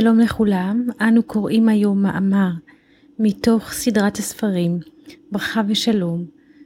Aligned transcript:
שלום 0.00 0.18
לכולם, 0.18 0.86
אנו 1.00 1.22
קוראים 1.22 1.68
היום 1.68 2.02
מאמר 2.02 2.50
מתוך 3.18 3.72
סדרת 3.72 4.16
הספרים 4.16 4.78
ברכה 5.32 5.62
ושלום 5.68 6.24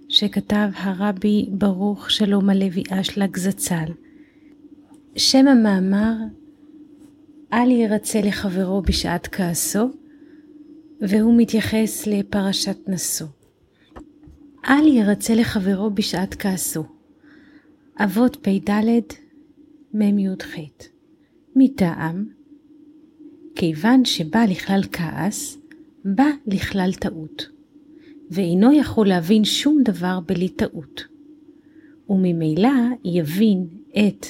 שכתב 0.09 0.69
הרבי 0.75 1.49
ברוך 1.53 2.11
שלום 2.11 2.51
הלוי 2.51 2.83
אשלג 2.91 3.37
זצ"ל. 3.37 3.93
שם 5.17 5.49
המאמר 5.49 6.15
אל 7.53 7.71
ירצה 7.71 8.21
לחברו 8.21 8.83
בשעת 8.83 9.27
כעסו 9.27 9.91
והוא 11.01 11.35
מתייחס 11.37 12.07
לפרשת 12.07 12.79
נשוא. 12.89 13.29
אל 14.69 14.87
ירצה 14.87 15.35
לחברו 15.35 15.91
בשעת 15.91 16.35
כעסו. 16.35 16.85
אבות 17.97 18.37
פ"ד 18.37 18.71
מי"ח 19.95 20.55
מטעם 21.57 22.40
כיוון 23.55 24.05
שבא 24.05 24.45
לכלל 24.49 24.81
כעס, 24.93 25.59
בא 26.05 26.31
לכלל 26.47 26.91
טעות, 27.01 27.49
ואינו 28.31 28.73
יכול 28.73 29.09
להבין 29.09 29.45
שום 29.45 29.83
דבר 29.83 30.21
בלי 30.27 30.49
טעות, 30.49 31.05
וממילא 32.09 32.71
יבין 33.05 33.67
את 33.91 34.27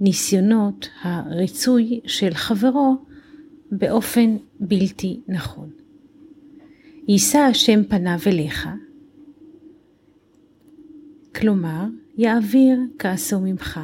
ניסיונות 0.00 0.88
הריצוי 1.02 2.00
של 2.06 2.34
חברו 2.34 2.96
באופן 3.72 4.36
בלתי 4.60 5.20
נכון. 5.28 5.70
יישא 7.08 7.38
השם 7.38 7.84
פניו 7.84 8.18
אליך, 8.26 8.68
כלומר, 11.34 11.84
יעביר 12.16 12.78
כעסו 12.98 13.40
ממך. 13.40 13.80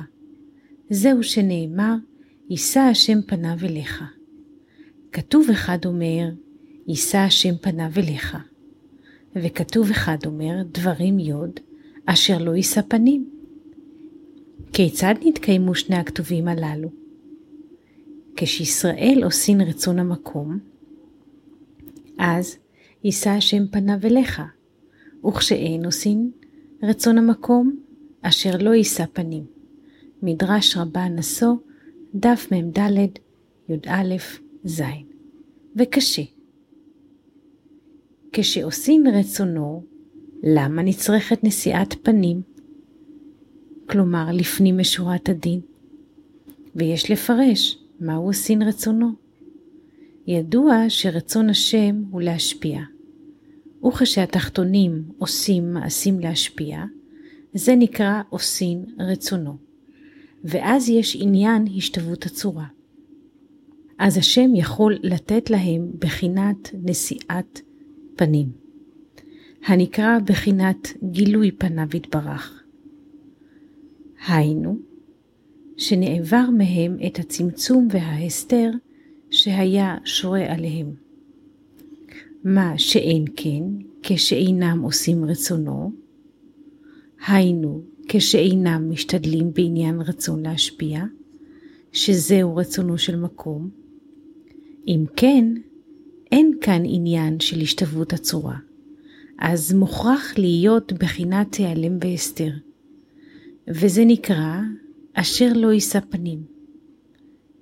זהו 0.90 1.22
שנאמר, 1.22 1.94
יישא 2.50 2.80
השם 2.80 3.22
פניו 3.26 3.56
אליך. 3.62 4.04
כתוב 5.14 5.50
אחד 5.50 5.78
אומר, 5.84 6.30
יישא 6.86 7.18
השם 7.18 7.54
פניו 7.60 7.90
אליך, 7.96 8.36
וכתוב 9.36 9.90
אחד 9.90 10.16
אומר, 10.26 10.62
דברים 10.72 11.18
יוד, 11.18 11.60
אשר 12.06 12.38
לא 12.38 12.50
יישא 12.56 12.80
פנים. 12.88 13.30
כיצד 14.72 15.14
נתקיימו 15.24 15.74
שני 15.74 15.96
הכתובים 15.96 16.48
הללו? 16.48 16.88
כשישראל 18.36 19.20
עושין 19.24 19.60
רצון 19.60 19.98
המקום, 19.98 20.58
אז 22.18 22.56
יישא 23.04 23.30
השם 23.30 23.66
פניו 23.70 23.98
אליך, 24.04 24.42
וכשאין 25.26 25.84
עושין 25.84 26.30
רצון 26.82 27.18
המקום, 27.18 27.76
אשר 28.22 28.56
לא 28.60 28.74
יישא 28.74 29.04
פנים. 29.12 29.44
מדרש 30.22 30.76
רבה 30.76 31.08
נשוא, 31.08 31.54
דף 32.14 32.48
מ"ד, 32.52 32.78
י"א, 33.68 34.14
ז. 34.64 34.82
וקשה. 35.76 36.22
כשעושים 38.32 39.04
רצונו, 39.08 39.84
למה 40.42 40.82
נצרכת 40.82 41.44
נשיאת 41.44 41.94
פנים? 42.02 42.42
כלומר, 43.88 44.26
לפנים 44.32 44.78
משורת 44.78 45.28
הדין. 45.28 45.60
ויש 46.74 47.10
לפרש 47.10 47.78
מהו 48.00 48.24
עושין 48.24 48.62
רצונו. 48.62 49.10
ידוע 50.26 50.84
שרצון 50.88 51.50
השם 51.50 52.02
הוא 52.10 52.22
להשפיע, 52.22 52.80
וכשהתחתונים 53.86 55.02
עושים 55.18 55.72
מעשים 55.74 56.20
להשפיע, 56.20 56.84
זה 57.54 57.74
נקרא 57.76 58.22
עושין 58.28 58.84
רצונו. 58.98 59.56
ואז 60.44 60.88
יש 60.88 61.16
עניין 61.20 61.66
השתוות 61.76 62.26
הצורה. 62.26 62.73
אז 63.98 64.16
השם 64.16 64.54
יכול 64.54 64.98
לתת 65.02 65.50
להם 65.50 65.90
בחינת 65.98 66.70
נשיאת 66.82 67.60
פנים, 68.16 68.48
הנקרא 69.66 70.18
בחינת 70.24 70.88
גילוי 71.10 71.50
פניו 71.50 71.88
יתברך. 71.94 72.62
היינו, 74.26 74.78
שנעבר 75.76 76.44
מהם 76.58 76.96
את 77.06 77.18
הצמצום 77.18 77.88
וההסתר 77.90 78.70
שהיה 79.30 79.96
שורה 80.04 80.52
עליהם. 80.52 80.94
מה 82.44 82.78
שאין 82.78 83.24
כן, 83.36 83.62
כשאינם 84.02 84.80
עושים 84.82 85.24
רצונו, 85.24 85.92
היינו, 87.26 87.82
כשאינם 88.08 88.90
משתדלים 88.90 89.52
בעניין 89.52 90.00
רצון 90.00 90.42
להשפיע, 90.42 91.04
שזהו 91.92 92.56
רצונו 92.56 92.98
של 92.98 93.16
מקום, 93.16 93.83
אם 94.86 95.04
כן, 95.16 95.44
אין 96.32 96.52
כאן 96.60 96.82
עניין 96.84 97.40
של 97.40 97.60
השתוות 97.60 98.12
הצורה, 98.12 98.56
אז 99.38 99.72
מוכרח 99.72 100.38
להיות 100.38 100.92
בחינת 100.92 101.52
תיעלם 101.52 101.98
והסתר, 102.00 102.50
וזה 103.68 104.04
נקרא 104.04 104.60
אשר 105.14 105.52
לא 105.54 105.72
יישא 105.72 106.00
פנים, 106.00 106.42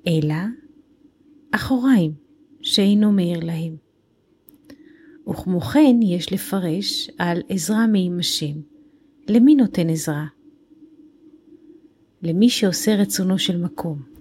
אלא 0.07 0.35
אחוריים 1.51 2.13
שאינו 2.61 3.13
מאיר 3.13 3.41
להם. 3.45 3.77
וכמו 5.29 5.61
כן 5.61 5.97
יש 6.03 6.33
לפרש 6.33 7.11
על 7.19 7.43
עזרה 7.49 7.87
מעם 7.87 8.19
השם. 8.19 8.61
למי 9.29 9.55
נותן 9.55 9.91
עזרה? 9.91 10.27
למי 12.23 12.49
שעושה 12.49 12.95
רצונו 12.95 13.39
של 13.39 13.57
מקום. 13.57 14.12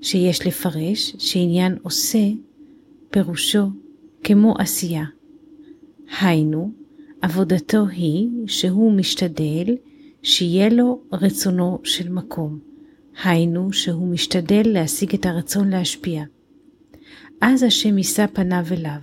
שיש 0.00 0.46
לפרש 0.46 1.14
שעניין 1.18 1.78
עושה 1.82 2.28
פירושו 3.10 3.66
כמו 4.24 4.54
עשייה. 4.58 5.04
היינו, 6.20 6.70
עבודתו 7.22 7.86
היא 7.86 8.28
שהוא 8.46 8.92
משתדל 8.92 9.76
שיהיה 10.22 10.68
לו 10.68 11.00
רצונו 11.12 11.78
של 11.84 12.08
מקום. 12.08 12.58
היינו 13.24 13.72
שהוא 13.72 14.08
משתדל 14.08 14.62
להשיג 14.64 15.14
את 15.14 15.26
הרצון 15.26 15.68
להשפיע. 15.68 16.24
אז 17.40 17.62
השם 17.62 17.98
יישא 17.98 18.26
פניו 18.26 18.64
אליו, 18.70 19.00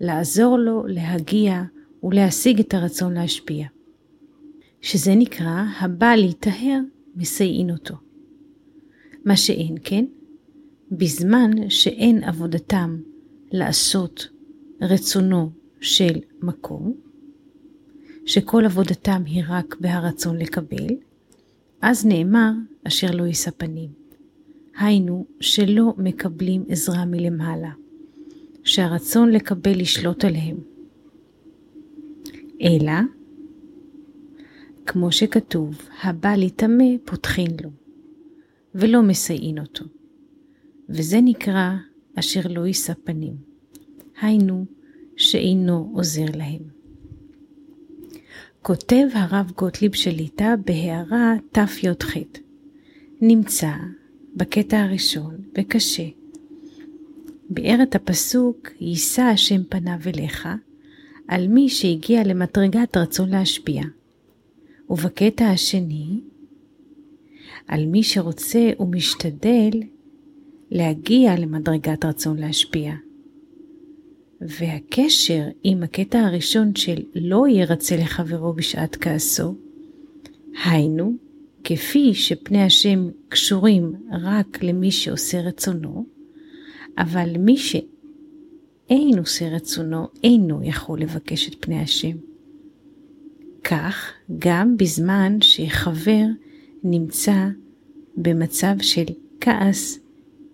לעזור 0.00 0.58
לו 0.58 0.86
להגיע 0.86 1.62
ולהשיג 2.02 2.60
את 2.60 2.74
הרצון 2.74 3.14
להשפיע. 3.14 3.66
שזה 4.80 5.14
נקרא 5.14 5.64
הבא 5.80 6.14
להיטהר 6.14 6.80
מסייעין 7.16 7.70
אותו. 7.70 7.94
מה 9.26 9.36
שאין 9.36 9.74
כן, 9.84 10.04
בזמן 10.90 11.50
שאין 11.70 12.24
עבודתם 12.24 13.00
לעשות 13.52 14.28
רצונו 14.80 15.50
של 15.80 16.14
מקום, 16.42 16.94
שכל 18.26 18.64
עבודתם 18.64 19.22
היא 19.26 19.42
רק 19.48 19.76
בהרצון 19.80 20.36
לקבל, 20.36 20.86
אז 21.80 22.06
נאמר 22.06 22.50
אשר 22.84 23.10
לא 23.10 23.22
יישא 23.22 23.50
פנים. 23.56 23.90
היינו 24.78 25.26
שלא 25.40 25.94
מקבלים 25.98 26.64
עזרה 26.68 27.04
מלמעלה, 27.04 27.72
שהרצון 28.64 29.30
לקבל 29.30 29.80
ישלוט 29.80 30.24
עליהם. 30.24 30.56
אלא, 32.62 32.92
כמו 34.86 35.12
שכתוב, 35.12 35.78
הבא 36.02 36.36
להיטמא 36.36 36.84
פותחין 37.04 37.50
לו. 37.64 37.85
ולא 38.78 39.02
מסייעין 39.02 39.58
אותו. 39.58 39.84
וזה 40.88 41.20
נקרא 41.20 41.70
אשר 42.18 42.40
לא 42.50 42.66
יישא 42.66 42.92
פנים, 43.04 43.36
היינו 44.20 44.64
שאינו 45.16 45.90
עוזר 45.94 46.24
להם. 46.34 46.62
כותב 48.62 49.06
הרב 49.12 49.52
גוטליב 49.56 49.94
שליטה 49.94 50.54
בהערה 50.66 51.34
תי"ח, 51.52 52.14
נמצא 53.20 53.72
בקטע 54.34 54.82
הראשון 54.82 55.36
וקשה. 55.58 56.08
ביאר 57.50 57.82
את 57.82 57.94
הפסוק 57.94 58.70
יישא 58.80 59.22
השם 59.22 59.62
פניו 59.68 59.98
אליך 60.06 60.48
על 61.28 61.48
מי 61.48 61.68
שהגיע 61.68 62.24
למדרגת 62.24 62.96
רצון 62.96 63.28
להשפיע. 63.28 63.82
ובקטע 64.90 65.44
השני 65.50 66.20
על 67.68 67.86
מי 67.86 68.02
שרוצה 68.02 68.70
ומשתדל 68.80 69.70
להגיע 70.70 71.36
למדרגת 71.38 72.04
רצון 72.04 72.36
להשפיע. 72.38 72.92
והקשר 74.40 75.42
עם 75.62 75.82
הקטע 75.82 76.20
הראשון 76.20 76.74
של 76.74 77.02
לא 77.14 77.48
ירצה 77.48 77.96
לחברו 77.96 78.52
בשעת 78.52 78.96
כעסו, 78.96 79.54
היינו, 80.64 81.12
כפי 81.64 82.14
שפני 82.14 82.62
השם 82.62 83.08
קשורים 83.28 83.92
רק 84.12 84.62
למי 84.62 84.90
שעושה 84.90 85.40
רצונו, 85.40 86.06
אבל 86.98 87.38
מי 87.38 87.56
שאין 87.56 89.18
עושה 89.18 89.48
רצונו, 89.48 90.06
אינו 90.24 90.60
יכול 90.62 91.00
לבקש 91.00 91.48
את 91.48 91.54
פני 91.60 91.80
השם. 91.80 92.16
כך, 93.64 94.12
גם 94.38 94.76
בזמן 94.76 95.38
שחבר 95.40 96.24
נמצא 96.90 97.48
במצב 98.16 98.74
של 98.80 99.04
כעס 99.40 99.98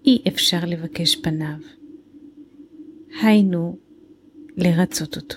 אי 0.05 0.23
אפשר 0.29 0.58
לבקש 0.67 1.17
פניו. 1.17 1.58
היינו, 3.23 3.79
לרצות 4.56 5.17
אותו. 5.17 5.37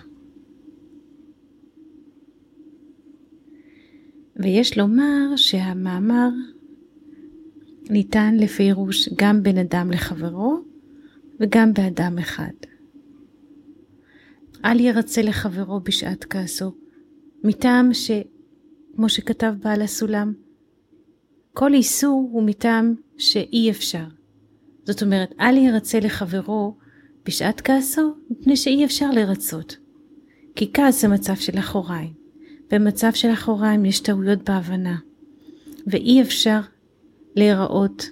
ויש 4.35 4.77
לומר 4.77 5.35
שהמאמר 5.35 6.29
ניתן 7.89 8.35
לפירוש 8.37 9.09
גם 9.15 9.43
בין 9.43 9.57
אדם 9.57 9.91
לחברו 9.91 10.59
וגם 11.39 11.73
באדם 11.73 12.17
אחד. 12.17 12.53
אל 14.65 14.79
ירצה 14.79 15.21
לחברו 15.21 15.79
בשעת 15.79 16.25
כעסו, 16.29 16.75
מטעם 17.43 17.93
ש... 17.93 18.11
כמו 18.95 19.09
שכתב 19.09 19.53
בעל 19.63 19.81
הסולם, 19.81 20.33
כל 21.57 21.73
איסור 21.73 22.29
הוא 22.31 22.43
מטעם 22.43 22.95
שאי 23.17 23.71
אפשר. 23.71 24.05
זאת 24.83 25.03
אומרת, 25.03 25.33
אל 25.39 25.57
ירצה 25.57 25.99
לחברו 25.99 26.75
בשעת 27.25 27.61
כעסו, 27.61 28.13
מפני 28.29 28.57
שאי 28.57 28.85
אפשר 28.85 29.11
לרצות. 29.11 29.77
כי 30.55 30.71
כעס 30.73 31.01
זה 31.01 31.07
מצב 31.07 31.35
של 31.35 31.59
אחוריים. 31.59 32.13
במצב 32.71 33.13
של 33.13 33.33
אחוריים 33.33 33.85
יש 33.85 33.99
טעויות 33.99 34.49
בהבנה, 34.49 34.97
ואי 35.87 36.21
אפשר 36.21 36.59
להיראות, 37.35 38.09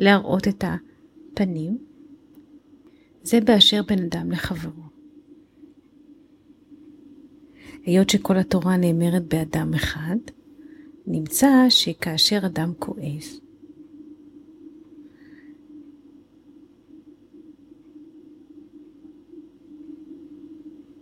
להראות 0.00 0.48
את 0.48 0.64
הפנים. 0.64 1.78
זה 3.22 3.40
באשר 3.40 3.82
בין 3.82 4.04
אדם 4.04 4.30
לחברו. 4.30 4.82
היות 7.84 8.10
שכל 8.10 8.36
התורה 8.36 8.76
נאמרת 8.76 9.28
באדם 9.28 9.74
אחד, 9.74 10.16
נמצא 11.06 11.66
שכאשר 11.68 12.40
אדם 12.46 12.72
כועס, 12.78 13.40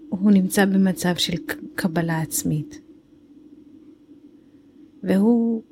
הוא 0.08 0.30
נמצא 0.30 0.64
במצב 0.64 1.14
של 1.16 1.32
קבלה 1.74 2.20
עצמית. 2.20 2.80
והוא 5.02 5.62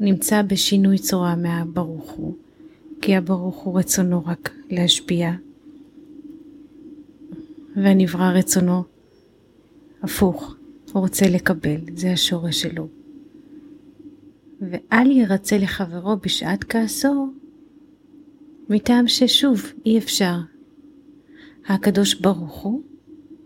נמצא 0.00 0.42
בשינוי 0.42 0.98
צורה 0.98 1.36
מהברוך 1.36 2.10
הוא, 2.10 2.34
כי 3.00 3.16
הברוך 3.16 3.56
הוא 3.56 3.78
רצונו 3.78 4.24
רק 4.26 4.54
להשפיע, 4.70 5.32
והנברא 7.76 8.30
רצונו 8.34 8.82
הפוך, 10.02 10.54
הוא 10.92 11.00
רוצה 11.00 11.26
לקבל, 11.28 11.80
זה 11.96 12.12
השורש 12.12 12.62
שלו. 12.62 13.01
ואל 14.70 15.10
ירצה 15.10 15.58
לחברו 15.58 16.16
בשעת 16.16 16.64
כעסו, 16.64 17.32
מטעם 18.68 19.08
ששוב 19.08 19.72
אי 19.86 19.98
אפשר. 19.98 20.36
הקדוש 21.66 22.14
ברוך 22.14 22.62
הוא 22.62 22.82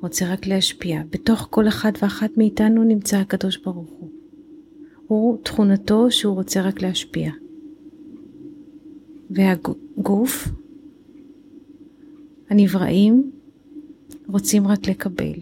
רוצה 0.00 0.32
רק 0.32 0.46
להשפיע. 0.46 1.02
בתוך 1.10 1.48
כל 1.50 1.68
אחד 1.68 1.92
ואחת 2.02 2.30
מאיתנו 2.36 2.84
נמצא 2.84 3.16
הקדוש 3.16 3.56
ברוך 3.56 3.90
הוא. 3.90 4.10
הוא 5.06 5.38
תכונתו 5.42 6.10
שהוא 6.10 6.34
רוצה 6.34 6.62
רק 6.62 6.82
להשפיע. 6.82 7.30
והגוף, 9.30 10.48
הנבראים, 12.50 13.30
רוצים 14.28 14.66
רק 14.66 14.88
לקבל. 14.88 15.38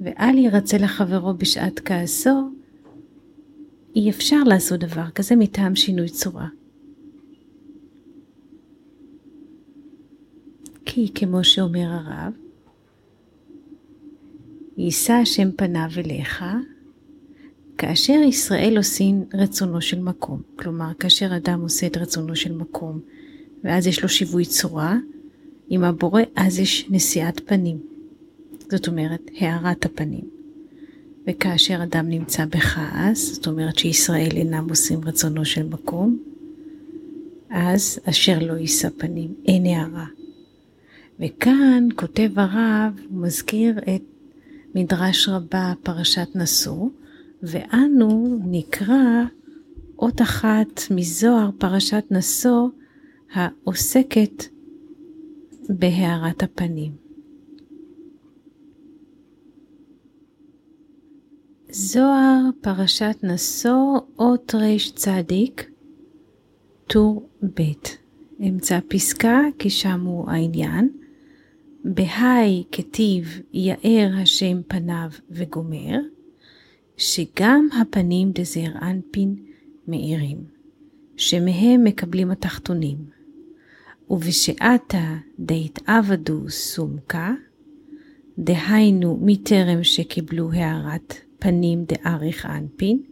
ואל 0.00 0.38
ירצה 0.38 0.78
לחברו 0.78 1.34
בשעת 1.34 1.80
כעסו, 1.80 2.50
אי 3.96 4.10
אפשר 4.10 4.42
לעשות 4.46 4.80
דבר 4.80 5.10
כזה 5.14 5.36
מטעם 5.36 5.76
שינוי 5.76 6.08
צורה. 6.08 6.48
כי 10.84 11.08
כמו 11.14 11.44
שאומר 11.44 11.88
הרב, 11.90 12.32
יישא 14.76 15.12
השם 15.12 15.48
פניו 15.56 15.88
אליך, 15.96 16.44
כאשר 17.78 18.20
ישראל 18.28 18.76
עושים 18.76 19.24
רצונו 19.34 19.80
של 19.80 20.00
מקום, 20.00 20.42
כלומר 20.56 20.94
כאשר 20.98 21.36
אדם 21.36 21.60
עושה 21.60 21.86
את 21.86 21.96
רצונו 21.96 22.36
של 22.36 22.52
מקום, 22.52 23.00
ואז 23.64 23.86
יש 23.86 24.02
לו 24.02 24.08
שיווי 24.08 24.44
צורה, 24.44 24.96
עם 25.68 25.84
הבורא 25.84 26.22
אז 26.36 26.58
יש 26.58 26.86
נשיאת 26.90 27.40
פנים. 27.48 27.78
זאת 28.70 28.88
אומרת, 28.88 29.30
הארת 29.40 29.84
הפנים. 29.84 30.37
וכאשר 31.28 31.82
אדם 31.82 32.08
נמצא 32.08 32.44
בכעס, 32.44 33.34
זאת 33.34 33.46
אומרת 33.46 33.78
שישראל 33.78 34.30
אינם 34.32 34.68
עושים 34.68 35.00
רצונו 35.04 35.44
של 35.44 35.68
מקום, 35.68 36.18
אז 37.50 38.00
אשר 38.04 38.38
לא 38.40 38.52
יישא 38.52 38.88
פנים, 38.96 39.34
אין 39.46 39.66
הערה. 39.66 40.06
וכאן 41.20 41.88
כותב 41.96 42.30
הרב, 42.36 43.00
מזכיר 43.10 43.78
את 43.78 44.02
מדרש 44.74 45.28
רבה, 45.28 45.72
פרשת 45.82 46.28
נשוא, 46.34 46.88
ואנו 47.42 48.38
נקרא 48.44 49.22
אות 49.98 50.22
אחת 50.22 50.82
מזוהר 50.90 51.50
פרשת 51.58 52.04
נשוא 52.10 52.68
העוסקת 53.32 54.44
בהארת 55.68 56.42
הפנים. 56.42 57.07
זוהר 61.70 62.40
פרשת 62.60 63.16
נשוא 63.22 63.98
אות 64.18 64.54
צדיק 64.94 65.70
טור 66.86 67.28
ב' 67.42 67.62
אמצע 68.40 68.78
פסקה 68.88 69.40
כי 69.58 69.70
שם 69.70 70.00
הוא 70.00 70.30
העניין. 70.30 70.88
בהאי 71.84 72.64
כתיב 72.72 73.40
יאר 73.52 74.10
השם 74.22 74.60
פניו 74.68 75.10
וגומר, 75.30 75.98
שגם 76.96 77.68
הפנים 77.80 78.32
דזר 78.32 78.70
אנפין 78.82 79.36
מאירים, 79.88 80.38
שמהם 81.16 81.84
מקבלים 81.84 82.30
התחתונים, 82.30 82.98
ובשעתה 84.10 85.16
דהתעבדו 85.38 86.50
סומקה, 86.50 87.34
דהיינו 88.38 89.18
מטרם 89.22 89.84
שקיבלו 89.84 90.52
הערת 90.52 91.27
פנים 91.38 91.84
דאריך 91.84 92.46
אנפין, 92.46 93.02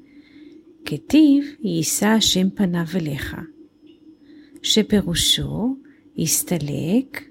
כתיב 0.85 1.45
יישא 1.61 2.07
השם 2.07 2.51
פניו 2.51 2.85
אליך, 2.95 3.37
שפירושו 4.63 5.77
יסתלק 6.17 7.23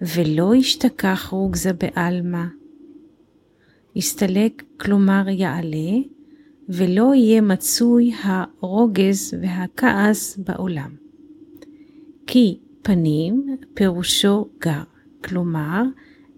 ולא 0.00 0.54
ישתכח 0.54 1.28
רוגזה 1.32 1.72
בעלמא. 1.72 2.44
יסתלק, 3.96 4.62
כלומר 4.80 5.24
יעלה, 5.28 5.98
ולא 6.68 7.14
יהיה 7.14 7.40
מצוי 7.40 8.12
הרוגז 8.22 9.34
והכעס 9.42 10.36
בעולם. 10.36 10.90
כי 12.26 12.58
פנים 12.82 13.56
פירושו 13.74 14.48
גר, 14.60 14.82
כלומר 15.24 15.82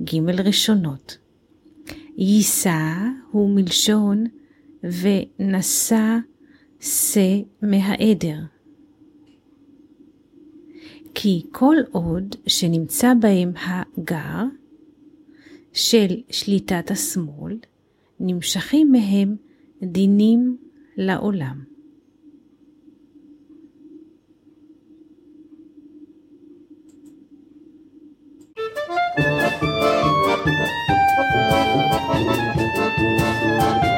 ג' 0.03 0.31
ראשונות. 0.31 1.22
יישא 2.17 3.09
הוא 3.31 3.51
מלשון 3.55 4.25
ונשא 4.83 6.17
שא 6.81 7.41
מהעדר, 7.63 8.39
כי 11.15 11.47
כל 11.51 11.77
עוד 11.91 12.37
שנמצא 12.47 13.13
בהם 13.21 13.53
הגר 13.57 14.45
של 15.73 16.21
שליטת 16.31 16.91
השמאל, 16.91 17.59
נמשכים 18.21 18.93
מהם 18.93 19.37
דינים 19.83 20.57
לעולם. 20.97 21.72
Thank 31.75 31.85
you. 33.85 33.92